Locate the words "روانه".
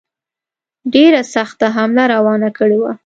2.15-2.49